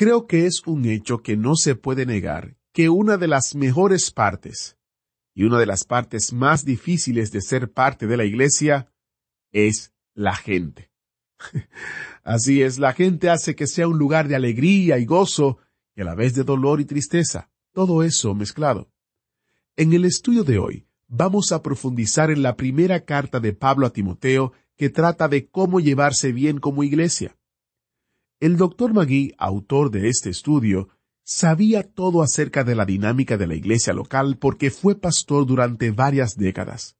[0.00, 4.10] Creo que es un hecho que no se puede negar que una de las mejores
[4.10, 4.78] partes
[5.34, 8.90] y una de las partes más difíciles de ser parte de la iglesia
[9.52, 10.90] es la gente.
[12.24, 15.58] Así es, la gente hace que sea un lugar de alegría y gozo
[15.94, 18.90] y a la vez de dolor y tristeza, todo eso mezclado.
[19.76, 23.92] En el estudio de hoy vamos a profundizar en la primera carta de Pablo a
[23.92, 27.36] Timoteo que trata de cómo llevarse bien como iglesia.
[28.40, 30.88] El doctor Magui, autor de este estudio,
[31.22, 36.36] sabía todo acerca de la dinámica de la iglesia local porque fue pastor durante varias
[36.36, 36.96] décadas.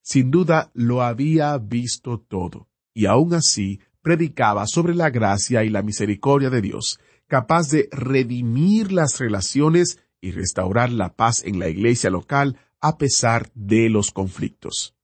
[0.00, 5.82] Sin duda lo había visto todo, y aún así predicaba sobre la gracia y la
[5.82, 12.08] misericordia de Dios, capaz de redimir las relaciones y restaurar la paz en la iglesia
[12.08, 14.94] local a pesar de los conflictos.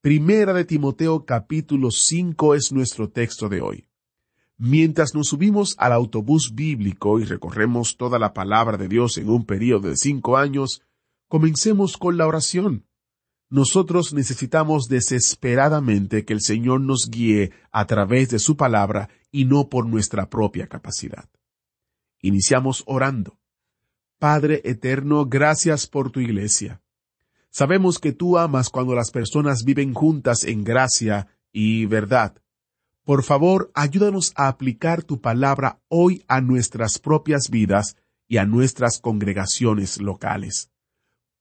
[0.00, 3.88] Primera de Timoteo capítulo 5 es nuestro texto de hoy.
[4.58, 9.44] Mientras nos subimos al autobús bíblico y recorremos toda la palabra de Dios en un
[9.44, 10.82] periodo de cinco años,
[11.28, 12.86] comencemos con la oración.
[13.48, 19.68] Nosotros necesitamos desesperadamente que el Señor nos guíe a través de su palabra y no
[19.68, 21.28] por nuestra propia capacidad.
[22.20, 23.38] Iniciamos orando.
[24.18, 26.80] Padre eterno, gracias por tu iglesia.
[27.50, 32.40] Sabemos que tú amas cuando las personas viven juntas en gracia y verdad.
[33.04, 37.96] Por favor, ayúdanos a aplicar tu palabra hoy a nuestras propias vidas
[38.28, 40.70] y a nuestras congregaciones locales.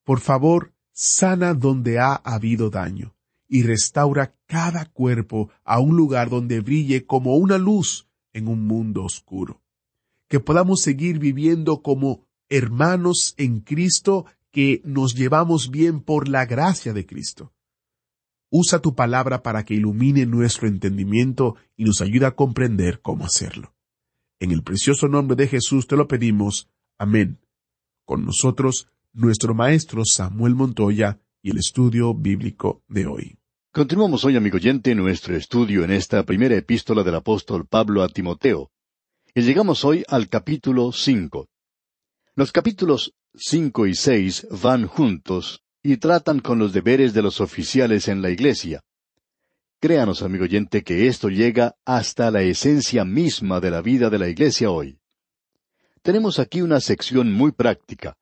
[0.04, 3.16] Por favor, sana donde ha habido daño
[3.48, 9.04] y restaura cada cuerpo a un lugar donde brille como una luz en un mundo
[9.04, 9.61] oscuro.
[10.28, 16.92] Que podamos seguir viviendo como hermanos en Cristo que nos llevamos bien por la gracia
[16.93, 17.54] de Cristo.
[18.54, 23.73] Usa tu palabra para que ilumine nuestro entendimiento y nos ayude a comprender cómo hacerlo.
[24.42, 26.70] En el precioso nombre de Jesús te lo pedimos.
[26.98, 27.40] Amén.
[28.04, 33.38] Con nosotros, nuestro maestro Samuel Montoya y el estudio bíblico de hoy.
[33.72, 38.70] Continuamos hoy, amigo oyente, nuestro estudio en esta primera epístola del apóstol Pablo a Timoteo.
[39.34, 41.48] Y llegamos hoy al capítulo cinco.
[42.36, 48.08] Los capítulos cinco y seis van juntos y tratan con los deberes de los oficiales
[48.08, 48.81] en la iglesia.
[49.80, 54.30] Créanos, amigo oyente, que esto llega hasta la esencia misma de la vida de la
[54.30, 54.99] iglesia hoy.
[56.03, 58.15] Tenemos aquí una sección muy práctica.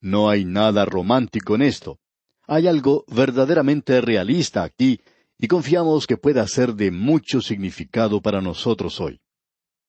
[0.00, 1.98] No hay nada romántico en esto.
[2.46, 5.00] Hay algo verdaderamente realista aquí,
[5.38, 9.20] y confiamos que pueda ser de mucho significado para nosotros hoy.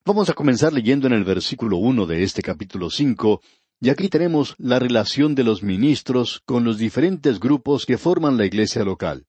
[0.06, 3.42] Vamos a comenzar leyendo en el versículo uno de este capítulo cinco,
[3.82, 8.46] y aquí tenemos la relación de los ministros con los diferentes grupos que forman la
[8.46, 9.26] iglesia local.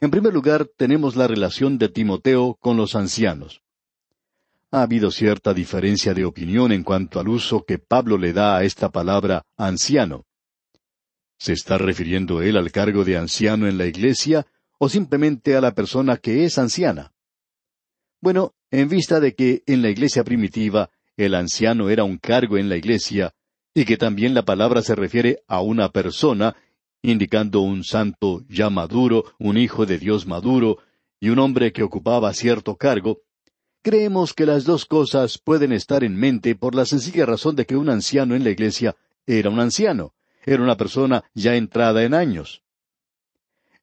[0.00, 3.62] En primer lugar, tenemos la relación de Timoteo con los ancianos.
[4.70, 8.62] Ha habido cierta diferencia de opinión en cuanto al uso que Pablo le da a
[8.62, 10.26] esta palabra anciano.
[11.36, 14.46] ¿Se está refiriendo él al cargo de anciano en la iglesia
[14.78, 17.12] o simplemente a la persona que es anciana?
[18.20, 22.68] Bueno, en vista de que en la iglesia primitiva el anciano era un cargo en
[22.68, 23.34] la iglesia,
[23.74, 26.56] y que también la palabra se refiere a una persona,
[27.02, 30.78] indicando un santo ya maduro, un hijo de Dios maduro,
[31.20, 33.20] y un hombre que ocupaba cierto cargo,
[33.82, 37.76] creemos que las dos cosas pueden estar en mente por la sencilla razón de que
[37.76, 40.14] un anciano en la iglesia era un anciano,
[40.44, 42.62] era una persona ya entrada en años.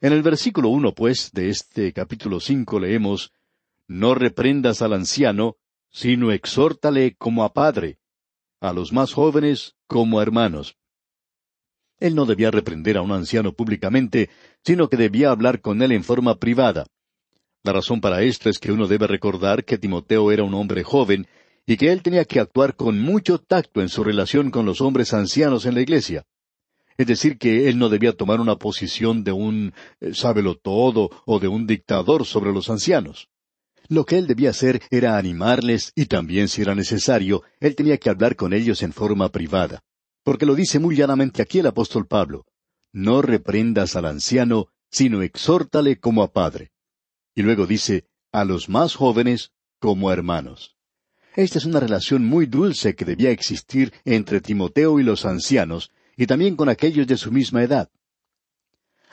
[0.02, 3.32] En el versículo uno, pues, de este capítulo cinco leemos
[3.88, 5.56] No reprendas al anciano,
[5.90, 7.98] sino exhórtale como a padre,
[8.60, 10.76] a los más jóvenes como hermanos.
[12.00, 14.30] Él no debía reprender a un anciano públicamente,
[14.64, 16.86] sino que debía hablar con él en forma privada.
[17.64, 21.28] La razón para esto es que uno debe recordar que Timoteo era un hombre joven
[21.66, 25.14] y que él tenía que actuar con mucho tacto en su relación con los hombres
[25.14, 26.26] ancianos en la iglesia.
[26.98, 31.40] Es decir, que él no debía tomar una posición de un eh, sábelo todo o
[31.40, 33.30] de un dictador sobre los ancianos.
[33.90, 38.10] Lo que él debía hacer era animarles y también, si era necesario, él tenía que
[38.10, 39.84] hablar con ellos en forma privada.
[40.24, 42.46] Porque lo dice muy llanamente aquí el apóstol Pablo.
[42.92, 46.72] No reprendas al anciano, sino exhórtale como a padre.
[47.34, 50.76] Y luego dice, a los más jóvenes como hermanos.
[51.36, 56.26] Esta es una relación muy dulce que debía existir entre Timoteo y los ancianos, y
[56.26, 57.90] también con aquellos de su misma edad.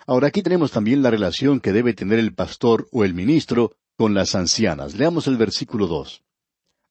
[0.07, 4.15] Ahora aquí tenemos también la relación que debe tener el pastor o el ministro con
[4.15, 4.95] las ancianas.
[4.95, 6.23] Leamos el versículo dos.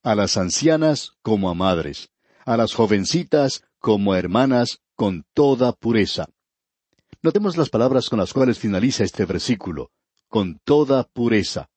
[0.04, 2.10] A las ancianas como a madres,
[2.46, 6.28] a las jovencitas como a hermanas con toda pureza.
[7.22, 9.92] Notemos las palabras con las cuales finaliza este versículo,
[10.28, 11.70] con toda pureza.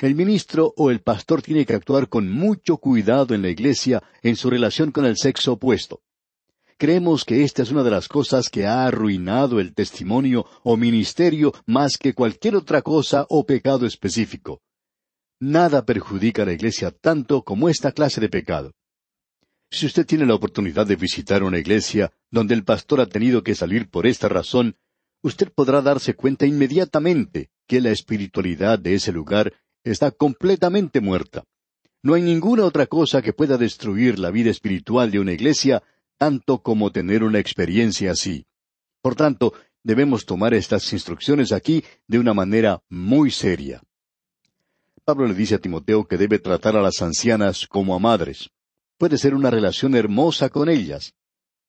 [0.00, 4.36] El ministro o el pastor tiene que actuar con mucho cuidado en la iglesia en
[4.36, 6.02] su relación con el sexo opuesto.
[6.78, 11.54] Creemos que esta es una de las cosas que ha arruinado el testimonio o ministerio
[11.64, 14.60] más que cualquier otra cosa o pecado específico.
[15.40, 18.72] Nada perjudica a la iglesia tanto como esta clase de pecado.
[19.70, 23.54] Si usted tiene la oportunidad de visitar una iglesia donde el pastor ha tenido que
[23.54, 24.76] salir por esta razón,
[25.22, 31.44] usted podrá darse cuenta inmediatamente que la espiritualidad de ese lugar está completamente muerta.
[32.02, 35.82] No hay ninguna otra cosa que pueda destruir la vida espiritual de una iglesia
[36.18, 38.46] tanto como tener una experiencia así.
[39.02, 43.82] Por tanto, debemos tomar estas instrucciones aquí de una manera muy seria.
[45.04, 48.50] Pablo le dice a Timoteo que debe tratar a las ancianas como a madres.
[48.98, 51.14] Puede ser una relación hermosa con ellas.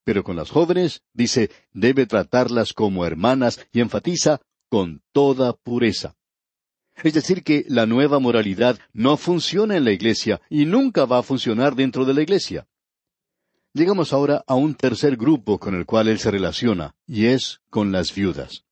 [0.04, 6.16] Pero con las jóvenes, dice, debe tratarlas como hermanas y enfatiza con toda pureza.
[7.04, 11.24] Es decir, que la nueva moralidad no funciona en la iglesia y nunca va a
[11.24, 12.68] funcionar dentro de la iglesia.
[13.78, 17.92] Llegamos ahora a un tercer grupo con el cual él se relaciona, y es con
[17.92, 18.66] las viudas.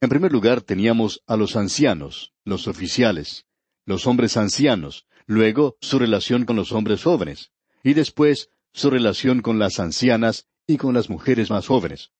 [0.00, 3.46] En primer lugar teníamos a los ancianos, los oficiales,
[3.84, 7.52] los hombres ancianos, luego su relación con los hombres jóvenes,
[7.84, 12.10] y después su relación con las ancianas y con las mujeres más jóvenes.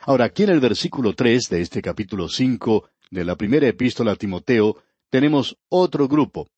[0.00, 4.16] Ahora, aquí en el versículo tres de este capítulo cinco de la primera epístola a
[4.16, 6.48] Timoteo, tenemos otro grupo.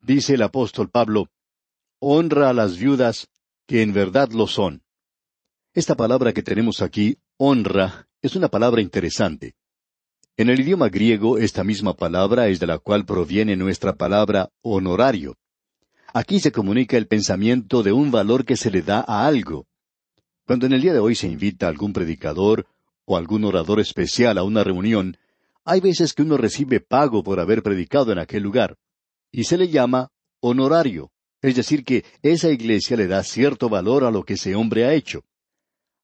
[0.00, 1.28] Dice el apóstol Pablo,
[2.00, 3.28] honra a las viudas
[3.66, 4.82] que en verdad lo son.
[5.72, 9.54] Esta palabra que tenemos aquí, honra, es una palabra interesante.
[10.36, 15.36] En el idioma griego, esta misma palabra es de la cual proviene nuestra palabra honorario.
[16.12, 19.66] Aquí se comunica el pensamiento de un valor que se le da a algo.
[20.46, 22.66] Cuando en el día de hoy se invita a algún predicador
[23.04, 25.16] o algún orador especial a una reunión,
[25.64, 28.76] hay veces que uno recibe pago por haber predicado en aquel lugar,
[29.32, 30.10] y se le llama
[30.40, 31.10] honorario,
[31.44, 34.94] es decir, que esa iglesia le da cierto valor a lo que ese hombre ha
[34.94, 35.26] hecho.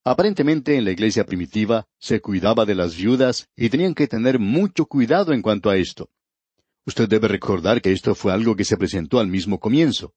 [0.04, 4.84] Aparentemente en la iglesia primitiva se cuidaba de las viudas y tenían que tener mucho
[4.84, 6.10] cuidado en cuanto a esto.
[6.84, 10.12] Usted debe recordar que esto fue algo que se presentó al mismo comienzo.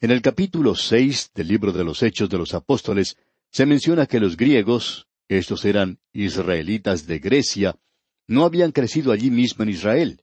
[0.00, 3.16] En el capítulo seis del libro de los Hechos de los Apóstoles
[3.50, 7.78] se menciona que los griegos, estos eran israelitas de Grecia,
[8.26, 10.20] no habían crecido allí mismo en Israel.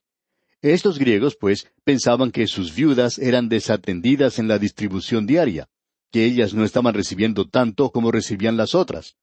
[0.72, 5.68] Estos griegos, pues, pensaban que sus viudas eran desatendidas en la distribución diaria,
[6.10, 9.14] que ellas no estaban recibiendo tanto como recibían las otras.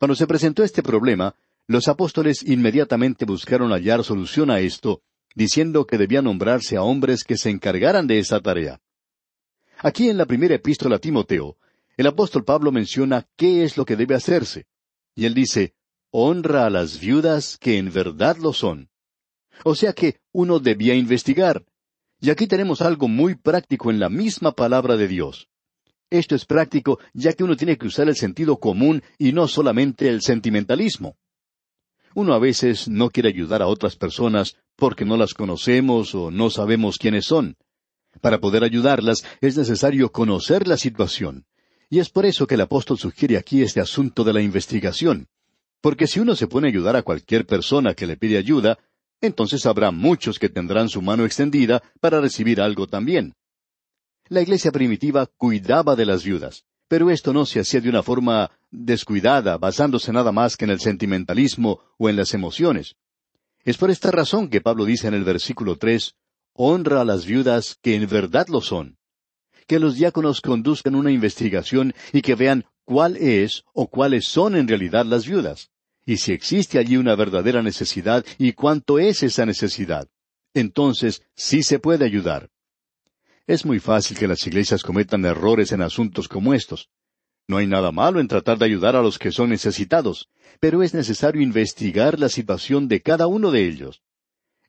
[0.00, 1.36] Cuando se presentó este problema,
[1.68, 5.00] los apóstoles inmediatamente buscaron hallar solución a esto,
[5.36, 8.80] diciendo que debía nombrarse a hombres que se encargaran de esa tarea.
[9.78, 11.56] Aquí en la primera epístola a Timoteo,
[11.96, 14.66] el apóstol Pablo menciona qué es lo que debe hacerse.
[15.14, 15.76] Y él dice,
[16.10, 18.88] honra a las viudas que en verdad lo son.
[19.62, 21.64] O sea que uno debía investigar.
[22.20, 25.48] Y aquí tenemos algo muy práctico en la misma palabra de Dios.
[26.10, 30.08] Esto es práctico ya que uno tiene que usar el sentido común y no solamente
[30.08, 31.16] el sentimentalismo.
[32.14, 36.50] Uno a veces no quiere ayudar a otras personas porque no las conocemos o no
[36.50, 37.56] sabemos quiénes son.
[38.20, 41.46] Para poder ayudarlas es necesario conocer la situación.
[41.90, 45.28] Y es por eso que el apóstol sugiere aquí este asunto de la investigación.
[45.80, 48.78] Porque si uno se pone a ayudar a cualquier persona que le pide ayuda,
[49.20, 53.34] entonces habrá muchos que tendrán su mano extendida para recibir algo también.
[54.28, 58.50] La iglesia primitiva cuidaba de las viudas, pero esto no se hacía de una forma
[58.70, 62.96] descuidada, basándose nada más que en el sentimentalismo o en las emociones.
[63.64, 66.14] Es por esta razón que Pablo dice en el versículo tres,
[66.52, 68.98] honra a las viudas que en verdad lo son.
[69.66, 74.68] Que los diáconos conduzcan una investigación y que vean cuál es o cuáles son en
[74.68, 75.70] realidad las viudas
[76.06, 80.08] y si existe allí una verdadera necesidad y cuánto es esa necesidad.
[80.52, 82.50] Entonces sí se puede ayudar.
[83.46, 86.88] Es muy fácil que las iglesias cometan errores en asuntos como estos.
[87.46, 90.30] No hay nada malo en tratar de ayudar a los que son necesitados,
[90.60, 94.02] pero es necesario investigar la situación de cada uno de ellos.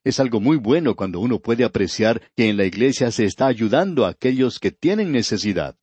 [0.04, 4.04] Es algo muy bueno cuando uno puede apreciar que en la iglesia se está ayudando
[4.04, 5.76] a aquellos que tienen necesidad.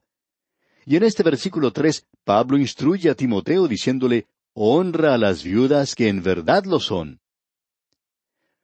[0.86, 6.08] Y en este versículo tres, Pablo instruye a Timoteo diciéndole, honra a las viudas que
[6.10, 7.20] en verdad lo son.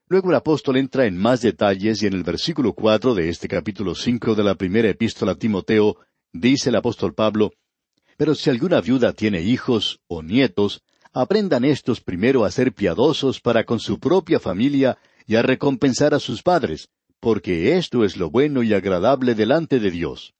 [0.08, 3.96] Luego el apóstol entra en más detalles y en el versículo cuatro de este capítulo
[3.96, 5.98] cinco de la primera epístola a Timoteo,
[6.32, 7.54] dice el apóstol Pablo,
[8.18, 13.64] Pero si alguna viuda tiene hijos o nietos, aprendan estos primero a ser piadosos para
[13.64, 18.62] con su propia familia y a recompensar a sus padres, porque esto es lo bueno
[18.62, 20.34] y agradable delante de Dios.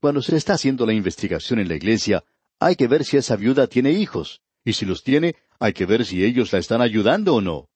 [0.00, 2.24] Cuando se está haciendo la investigación en la iglesia,
[2.60, 6.04] hay que ver si esa viuda tiene hijos, y si los tiene, hay que ver
[6.04, 7.68] si ellos la están ayudando o no.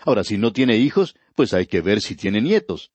[0.00, 2.90] Ahora, si no tiene hijos, pues hay que ver si tiene nietos.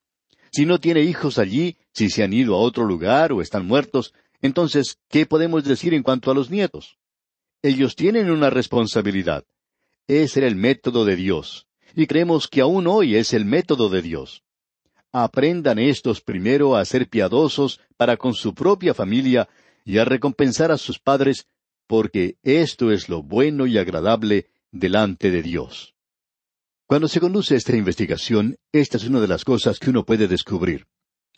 [0.51, 4.13] Si no tiene hijos allí, si se han ido a otro lugar o están muertos,
[4.41, 6.97] entonces, ¿qué podemos decir en cuanto a los nietos?
[7.61, 9.43] Ellos tienen una responsabilidad.
[10.07, 14.01] Ese era el método de Dios, y creemos que aún hoy es el método de
[14.01, 14.43] Dios.
[15.11, 19.49] Aprendan estos primero a ser piadosos para con su propia familia
[19.83, 21.47] y a recompensar a sus padres,
[21.89, 25.95] porque esto es lo bueno y agradable delante de Dios.
[26.85, 30.85] Cuando se conduce esta investigación, esta es una de las cosas que uno puede descubrir.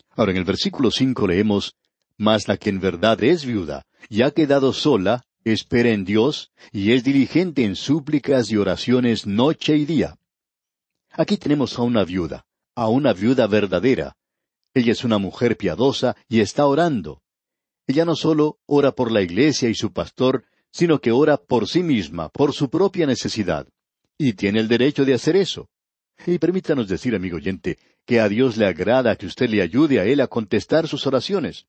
[0.10, 1.78] Ahora en el versículo cinco leemos,
[2.18, 6.92] Mas la que en verdad es viuda y ha quedado sola, espera en Dios y
[6.92, 10.18] es diligente en súplicas y oraciones noche y día.
[11.12, 14.18] Aquí tenemos a una viuda, a una viuda verdadera.
[14.74, 17.22] Ella es una mujer piadosa y está orando.
[17.88, 21.84] Ella no solo ora por la iglesia y su pastor, sino que ora por sí
[21.84, 23.68] misma, por su propia necesidad.
[24.18, 25.70] Y tiene el derecho de hacer eso.
[26.26, 30.06] Y permítanos decir, amigo oyente, que a Dios le agrada que usted le ayude a
[30.06, 31.66] Él a contestar sus oraciones.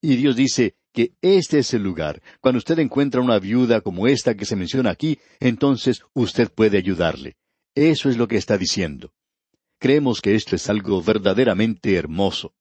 [0.00, 2.22] Y Dios dice que este es el lugar.
[2.40, 7.36] Cuando usted encuentra una viuda como esta que se menciona aquí, entonces usted puede ayudarle.
[7.74, 9.12] Eso es lo que está diciendo.
[9.78, 12.54] Creemos que esto es algo verdaderamente hermoso.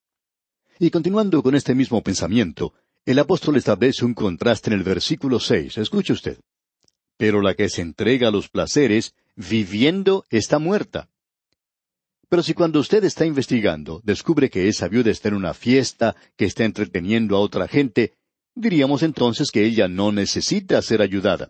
[0.80, 2.74] Y continuando con este mismo pensamiento,
[3.06, 5.78] el apóstol establece un contraste en el versículo seis.
[5.78, 6.38] Escuche usted.
[7.18, 11.10] Pero la que se entrega a los placeres viviendo está muerta.
[12.30, 16.46] Pero si cuando usted está investigando descubre que esa viuda está en una fiesta, que
[16.46, 18.14] está entreteniendo a otra gente,
[18.56, 21.50] diríamos entonces que ella no necesita ser ayudada.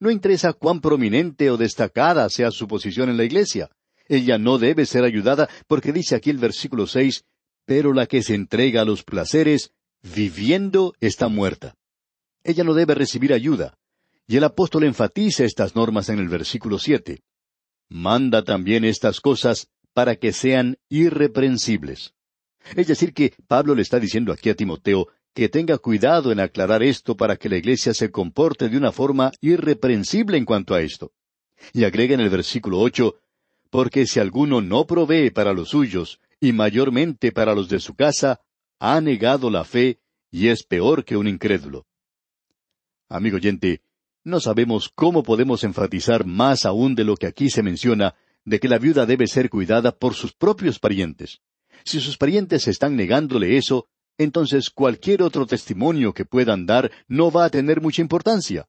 [0.00, 3.70] No interesa cuán prominente o destacada sea su posición en la iglesia.
[4.08, 7.24] Ella no debe ser ayudada porque dice aquí el versículo seis,
[7.64, 9.70] pero la que se entrega a los placeres,
[10.04, 11.74] viviendo, está muerta.
[12.44, 13.78] Ella no debe recibir ayuda.
[14.26, 17.22] Y el apóstol enfatiza estas normas en el versículo siete.
[17.88, 22.14] Manda también estas cosas para que sean irreprensibles.
[22.76, 26.82] Es decir, que Pablo le está diciendo aquí a Timoteo que tenga cuidado en aclarar
[26.82, 31.12] esto para que la iglesia se comporte de una forma irreprensible en cuanto a esto.
[31.72, 33.16] Y agrega en el versículo ocho,
[33.70, 38.40] porque si alguno no provee para los suyos, y mayormente para los de su casa,
[38.86, 39.98] ha negado la fe
[40.30, 41.86] y es peor que un incrédulo.
[43.08, 43.80] Amigo oyente,
[44.24, 48.14] no sabemos cómo podemos enfatizar más aún de lo que aquí se menciona,
[48.44, 51.40] de que la viuda debe ser cuidada por sus propios parientes.
[51.82, 53.88] Si sus parientes están negándole eso,
[54.18, 58.68] entonces cualquier otro testimonio que puedan dar no va a tener mucha importancia.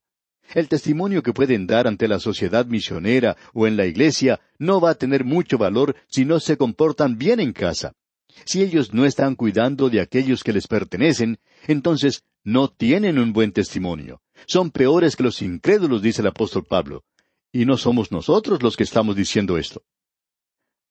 [0.53, 4.91] El testimonio que pueden dar ante la sociedad misionera o en la iglesia no va
[4.91, 7.95] a tener mucho valor si no se comportan bien en casa.
[8.43, 13.51] Si ellos no están cuidando de aquellos que les pertenecen, entonces no tienen un buen
[13.51, 14.21] testimonio.
[14.45, 17.03] Son peores que los incrédulos, dice el apóstol Pablo.
[17.51, 19.83] Y no somos nosotros los que estamos diciendo esto.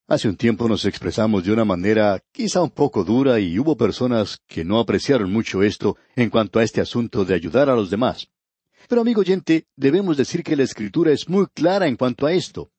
[0.06, 4.38] Hace un tiempo nos expresamos de una manera quizá un poco dura y hubo personas
[4.46, 8.28] que no apreciaron mucho esto en cuanto a este asunto de ayudar a los demás.
[8.86, 12.70] Pero amigo oyente, debemos decir que la escritura es muy clara en cuanto a esto.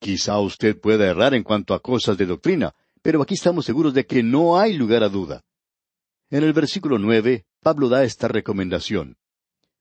[0.00, 4.06] Quizá usted pueda errar en cuanto a cosas de doctrina, pero aquí estamos seguros de
[4.06, 5.42] que no hay lugar a duda.
[6.30, 9.16] En el versículo nueve, Pablo da esta recomendación.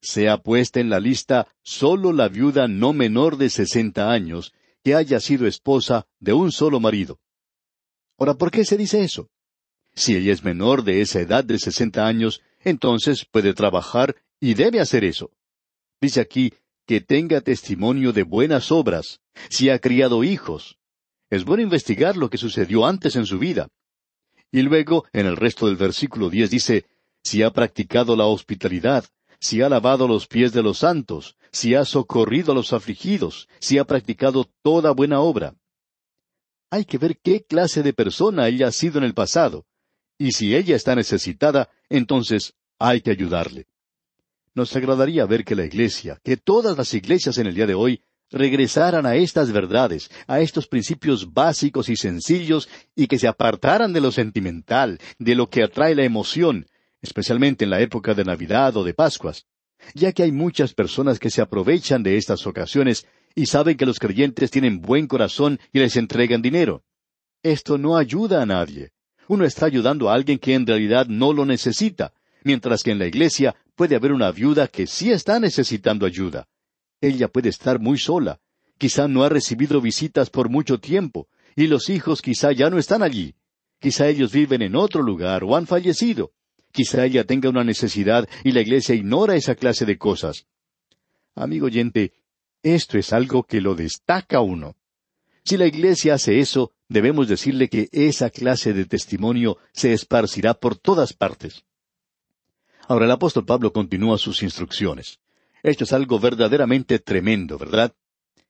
[0.02, 5.20] Sea puesta en la lista sólo la viuda no menor de sesenta años, que haya
[5.20, 7.20] sido esposa de un solo marido.
[8.18, 9.30] Ahora, ¿por qué se dice eso?
[9.94, 14.80] Si ella es menor de esa edad de sesenta años, entonces puede trabajar y debe
[14.80, 15.32] hacer eso.
[16.00, 16.54] Dice aquí
[16.86, 19.20] que tenga testimonio de buenas obras,
[19.50, 20.78] si ha criado hijos.
[21.30, 23.68] Es bueno investigar lo que sucedió antes en su vida.
[24.52, 26.86] Y luego, en el resto del versículo diez dice,
[27.22, 29.06] si ha practicado la hospitalidad,
[29.40, 33.78] si ha lavado los pies de los santos, si ha socorrido a los afligidos, si
[33.78, 35.56] ha practicado toda buena obra.
[36.70, 39.66] Hay que ver qué clase de persona ella ha sido en el pasado,
[40.18, 43.68] y si ella está necesitada, entonces hay que ayudarle.
[44.54, 48.02] Nos agradaría ver que la Iglesia, que todas las iglesias en el día de hoy,
[48.32, 54.02] regresaran a estas verdades, a estos principios básicos y sencillos, y que se apartaran de
[54.02, 56.68] lo sentimental, de lo que atrae la emoción,
[57.02, 59.46] especialmente en la época de Navidad o de Pascuas,
[59.94, 64.00] ya que hay muchas personas que se aprovechan de estas ocasiones y saben que los
[64.00, 66.84] creyentes tienen buen corazón y les entregan dinero.
[67.44, 68.92] Esto no ayuda a nadie.
[69.28, 73.06] Uno está ayudando a alguien que en realidad no lo necesita, mientras que en la
[73.06, 76.48] iglesia puede haber una viuda que sí está necesitando ayuda.
[77.02, 78.40] Ella puede estar muy sola,
[78.78, 83.04] quizá no ha recibido visitas por mucho tiempo, y los hijos quizá ya no están
[83.04, 83.36] allí.
[83.80, 86.32] Quizá ellos viven en otro lugar o han fallecido.
[86.72, 90.46] Quizá ella tenga una necesidad y la iglesia ignora esa clase de cosas.
[91.36, 92.14] Amigo oyente,
[92.64, 94.76] esto es algo que lo destaca uno.
[95.44, 100.78] Si la iglesia hace eso, debemos decirle que esa clase de testimonio se esparcirá por
[100.78, 101.64] todas partes.
[102.88, 105.20] Ahora el apóstol Pablo continúa sus instrucciones.
[105.68, 107.94] Esto es algo verdaderamente tremendo, ¿verdad?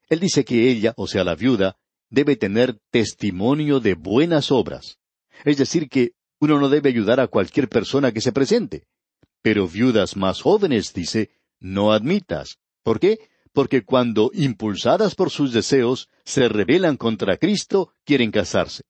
[0.07, 1.75] Él dice que ella, o sea, la viuda,
[2.11, 4.99] debe tener testimonio de buenas obras.
[5.43, 8.83] Es decir, que uno no debe ayudar a cualquier persona que se presente.
[9.41, 12.59] Pero viudas más jóvenes, dice, no admitas.
[12.83, 13.17] ¿Por qué?
[13.51, 18.83] Porque cuando, impulsadas por sus deseos, se rebelan contra Cristo, quieren casarse.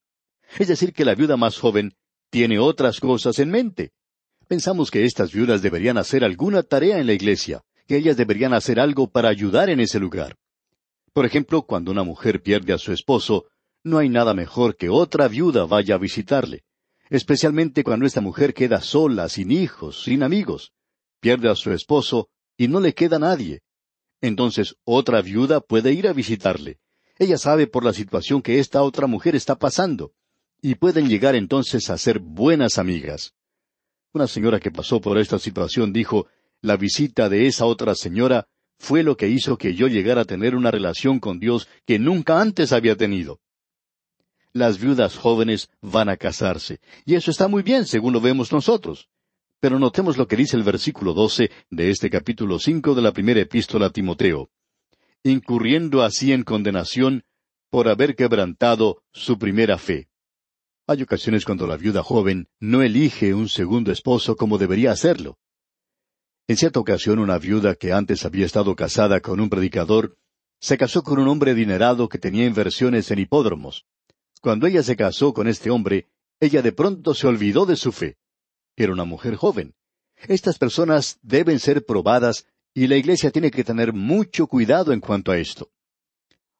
[0.59, 1.95] Es decir, que la viuda más joven
[2.29, 3.93] tiene otras cosas en mente.
[4.49, 8.79] Pensamos que estas viudas deberían hacer alguna tarea en la iglesia, que ellas deberían hacer
[8.79, 10.35] algo para ayudar en ese lugar.
[11.13, 13.45] Por ejemplo, cuando una mujer pierde a su esposo,
[13.83, 16.63] no hay nada mejor que otra viuda vaya a visitarle,
[17.09, 20.73] especialmente cuando esta mujer queda sola, sin hijos, sin amigos,
[21.19, 23.61] pierde a su esposo y no le queda nadie.
[24.21, 26.79] Entonces otra viuda puede ir a visitarle.
[27.17, 30.11] Ella sabe por la situación que esta otra mujer está pasando,
[30.61, 33.33] y pueden llegar entonces a ser buenas amigas.
[34.13, 36.27] Una señora que pasó por esta situación dijo,
[36.61, 38.47] la visita de esa otra señora
[38.79, 42.41] fue lo que hizo que yo llegara a tener una relación con Dios que nunca
[42.41, 43.39] antes había tenido.
[44.53, 49.09] Las viudas jóvenes van a casarse, y eso está muy bien según lo vemos nosotros.
[49.59, 53.41] Pero notemos lo que dice el versículo doce de este capítulo cinco de la primera
[53.41, 54.49] epístola a Timoteo.
[55.23, 57.23] Incurriendo así en condenación
[57.69, 60.09] por haber quebrantado su primera fe.
[60.87, 65.37] Hay ocasiones cuando la viuda joven no elige un segundo esposo como debería hacerlo.
[66.47, 70.17] En cierta ocasión una viuda que antes había estado casada con un predicador
[70.61, 73.85] se casó con un hombre adinerado que tenía inversiones en hipódromos.
[74.41, 76.07] Cuando ella se casó con este hombre,
[76.39, 78.17] ella de pronto se olvidó de su fe.
[78.77, 79.75] Era una mujer joven.
[80.27, 85.33] Estas personas deben ser probadas y la iglesia tiene que tener mucho cuidado en cuanto
[85.33, 85.69] a esto.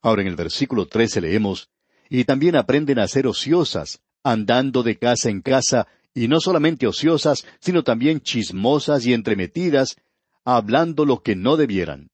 [0.01, 1.69] Ahora en el versículo trece leemos,
[2.09, 7.45] y también aprenden a ser ociosas, andando de casa en casa, y no solamente ociosas,
[7.59, 9.97] sino también chismosas y entremetidas,
[10.43, 12.09] hablando lo que no debieran.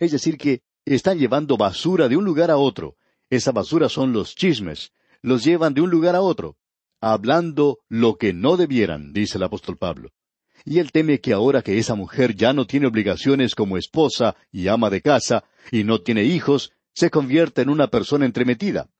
[0.00, 2.96] Es decir, que están llevando basura de un lugar a otro.
[3.28, 4.90] Esa basura son los chismes.
[5.22, 6.56] Los llevan de un lugar a otro,
[7.00, 10.10] hablando lo que no debieran, dice el apóstol Pablo.
[10.64, 14.66] Y él teme que ahora que esa mujer ya no tiene obligaciones como esposa y
[14.66, 18.90] ama de casa, y no tiene hijos, se convierta en una persona entremetida.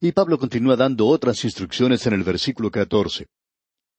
[0.00, 3.26] Y Pablo continúa dando otras instrucciones en el versículo catorce.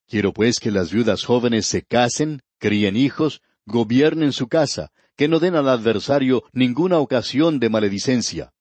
[0.10, 5.40] Quiero pues que las viudas jóvenes se casen, críen hijos, gobiernen su casa, que no
[5.40, 8.52] den al adversario ninguna ocasión de maledicencia.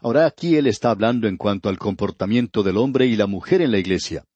[0.00, 3.72] Ahora aquí él está hablando en cuanto al comportamiento del hombre y la mujer en
[3.72, 4.26] la iglesia.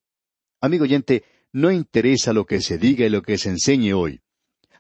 [0.61, 4.21] Amigo oyente, no interesa lo que se diga y lo que se enseñe hoy.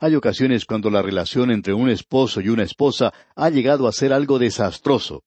[0.01, 4.12] Hay ocasiones cuando la relación entre un esposo y una esposa ha llegado a ser
[4.12, 5.22] algo desastroso.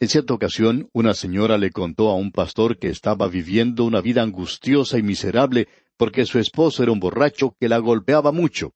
[0.00, 4.22] En cierta ocasión, una señora le contó a un pastor que estaba viviendo una vida
[4.22, 8.72] angustiosa y miserable porque su esposo era un borracho que la golpeaba mucho.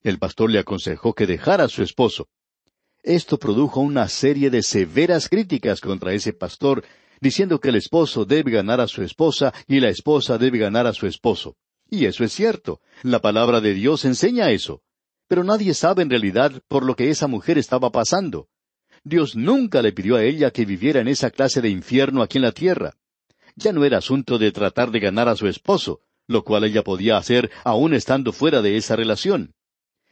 [0.00, 2.28] El pastor le aconsejó que dejara a su esposo.
[3.02, 6.84] Esto produjo una serie de severas críticas contra ese pastor,
[7.20, 10.92] diciendo que el esposo debe ganar a su esposa y la esposa debe ganar a
[10.92, 11.56] su esposo.
[11.90, 12.80] Y eso es cierto.
[13.02, 14.82] La palabra de Dios enseña eso.
[15.26, 18.46] Pero nadie sabe en realidad por lo que esa mujer estaba pasando.
[19.06, 22.42] Dios nunca le pidió a ella que viviera en esa clase de infierno aquí en
[22.44, 22.94] la tierra.
[23.54, 27.18] Ya no era asunto de tratar de ganar a su esposo, lo cual ella podía
[27.18, 29.54] hacer aún estando fuera de esa relación.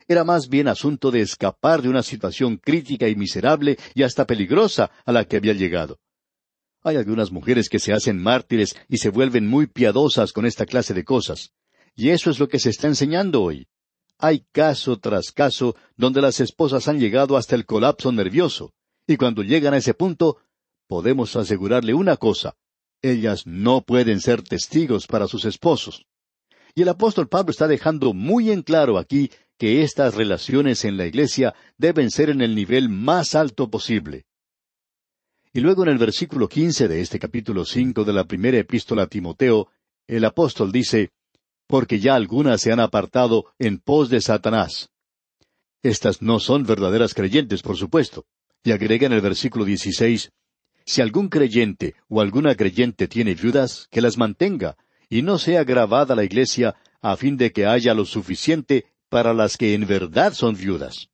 [0.09, 4.91] Era más bien asunto de escapar de una situación crítica y miserable y hasta peligrosa
[5.07, 5.99] a la que había llegado.
[6.83, 10.93] Hay algunas mujeres que se hacen mártires y se vuelven muy piadosas con esta clase
[10.93, 11.53] de cosas.
[11.95, 13.69] Y eso es lo que se está enseñando hoy.
[14.19, 18.75] Hay caso tras caso donde las esposas han llegado hasta el colapso nervioso.
[19.13, 20.39] Y cuando llegan a ese punto,
[20.89, 22.57] podemos asegurarle una cosa,
[23.03, 26.07] ellas no pueden ser testigos para sus esposos.
[26.75, 31.05] Y el apóstol Pablo está dejando muy en claro aquí que estas relaciones en la
[31.05, 34.25] iglesia deben ser en el nivel más alto posible.
[35.53, 39.09] Y luego en el versículo quince de este capítulo cinco de la primera epístola a
[39.09, 39.69] Timoteo,
[40.07, 41.11] el apóstol dice,
[41.67, 44.89] porque ya algunas se han apartado en pos de Satanás.
[45.83, 48.25] Estas no son verdaderas creyentes, por supuesto.
[48.65, 50.31] Y agrega en el versículo 16,
[50.85, 54.77] Si algún creyente o alguna creyente tiene viudas, que las mantenga,
[55.09, 59.57] y no sea grabada la iglesia, a fin de que haya lo suficiente para las
[59.57, 61.09] que en verdad son viudas.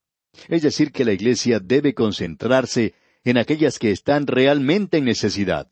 [0.48, 5.70] Es decir, que la iglesia debe concentrarse en aquellas que están realmente en necesidad.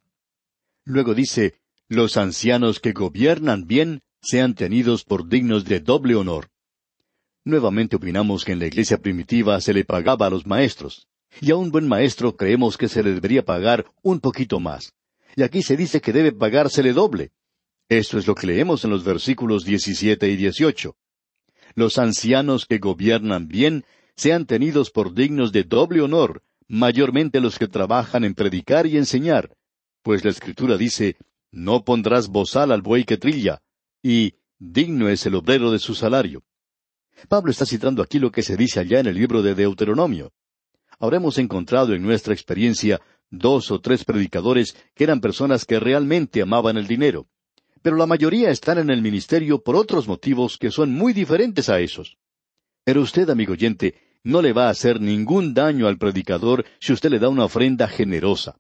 [0.85, 1.55] Luego dice,
[1.89, 6.49] los ancianos que gobiernan bien sean tenidos por dignos de doble honor.
[7.45, 11.07] Nuevamente opinamos que en la iglesia primitiva se le pagaba a los maestros,
[11.41, 14.93] y a un buen maestro creemos que se le debería pagar un poquito más.
[15.35, 17.33] Y aquí se dice que debe pagársele doble.
[17.89, 20.97] Esto es lo que leemos en los versículos 17 y 18.
[21.75, 23.85] Los ancianos que gobiernan bien
[24.17, 29.55] sean tenidos por dignos de doble honor, mayormente los que trabajan en predicar y enseñar,
[30.03, 31.17] pues la Escritura dice,
[31.53, 33.61] no pondrás bozal al buey que trilla,
[34.03, 36.43] y digno es el obrero de su salario.
[37.29, 40.33] Pablo está citando aquí lo que se dice allá en el libro de Deuteronomio.
[40.99, 46.43] Ahora hemos encontrado en nuestra experiencia dos o tres predicadores que eran personas que realmente
[46.43, 47.27] amaban el dinero,
[47.83, 51.81] pero la mayoría están en el ministerio por otros motivos que son muy diferentes a
[51.81, 52.17] esos.
[52.85, 57.11] Pero usted, amigo oyente, no le va a hacer ningún daño al predicador si usted
[57.11, 58.59] le da una ofrenda generosa.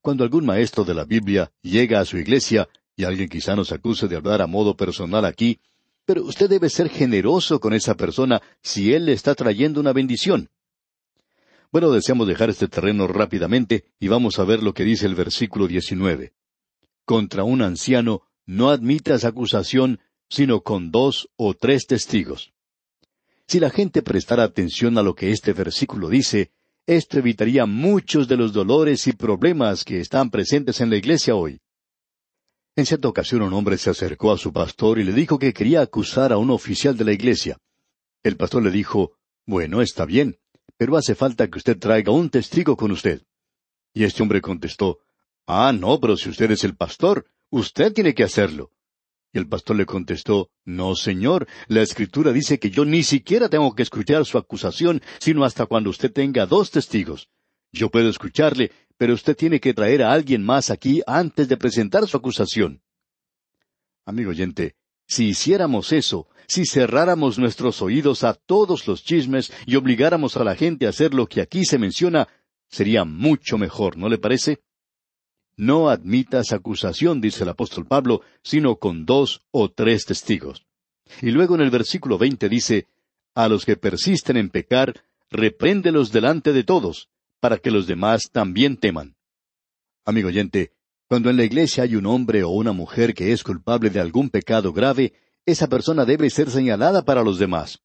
[0.00, 4.08] Cuando algún maestro de la Biblia llega a su iglesia, y alguien quizá nos acuse
[4.08, 5.60] de hablar a modo personal aquí,
[6.04, 10.48] pero usted debe ser generoso con esa persona si él le está trayendo una bendición.
[11.72, 15.66] Bueno, deseamos dejar este terreno rápidamente y vamos a ver lo que dice el versículo
[15.66, 16.32] 19.
[17.04, 22.52] Contra un anciano no admitas acusación sino con dos o tres testigos.
[23.46, 26.50] Si la gente prestara atención a lo que este versículo dice,
[26.86, 31.60] esto evitaría muchos de los dolores y problemas que están presentes en la iglesia hoy.
[32.74, 35.80] En cierta ocasión un hombre se acercó a su pastor y le dijo que quería
[35.80, 37.58] acusar a un oficial de la iglesia.
[38.22, 39.12] El pastor le dijo,
[39.46, 40.38] Bueno, está bien,
[40.76, 43.22] pero hace falta que usted traiga un testigo con usted.
[43.94, 45.00] Y este hombre contestó,
[45.46, 48.72] Ah, no, pero si usted es el pastor, usted tiene que hacerlo.
[49.32, 53.74] Y el pastor le contestó, No, señor, la escritura dice que yo ni siquiera tengo
[53.74, 57.28] que escuchar su acusación, sino hasta cuando usted tenga dos testigos.
[57.72, 62.06] Yo puedo escucharle, pero usted tiene que traer a alguien más aquí antes de presentar
[62.06, 62.82] su acusación.
[64.04, 70.36] Amigo oyente, si hiciéramos eso, si cerráramos nuestros oídos a todos los chismes y obligáramos
[70.36, 72.28] a la gente a hacer lo que aquí se menciona,
[72.68, 74.60] sería mucho mejor, ¿no le parece?
[75.56, 80.66] No admitas acusación, dice el apóstol Pablo, sino con dos o tres testigos.
[81.22, 82.88] Y luego en el versículo veinte dice,
[83.34, 87.08] A los que persisten en pecar, repréndelos delante de todos,
[87.40, 89.16] para que los demás también teman.
[90.04, 90.72] Amigo oyente,
[91.08, 94.28] cuando en la iglesia hay un hombre o una mujer que es culpable de algún
[94.28, 95.12] pecado grave,
[95.44, 97.80] esa persona debe ser señalada para los demás.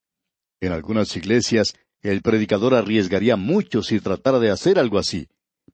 [0.60, 5.28] En algunas iglesias, el predicador arriesgaría mucho si tratara de hacer algo así.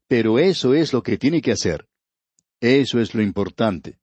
[0.06, 1.86] Pero eso es lo que tiene que hacer.
[2.60, 3.98] Eso es lo importante.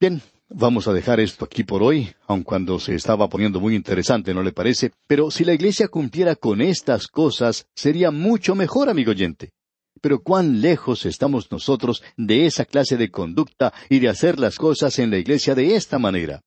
[0.00, 4.32] Bien, vamos a dejar esto aquí por hoy, aun cuando se estaba poniendo muy interesante,
[4.32, 4.92] ¿no le parece?
[5.06, 9.52] Pero si la Iglesia cumpliera con estas cosas, sería mucho mejor, amigo oyente.
[10.00, 14.98] Pero cuán lejos estamos nosotros de esa clase de conducta y de hacer las cosas
[14.98, 16.42] en la Iglesia de esta manera.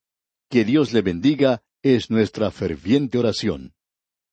[0.48, 3.74] Que Dios le bendiga es nuestra ferviente oración.